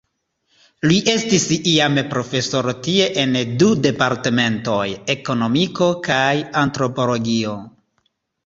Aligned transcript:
Li 0.91 0.95
estis 1.11 1.43
iame 1.71 2.03
profesoro 2.13 2.73
tie 2.87 3.05
en 3.25 3.37
du 3.65 3.69
departementoj, 3.89 4.89
Ekonomiko 5.17 5.91
kaj 6.09 6.35
Antropologio. 6.67 7.55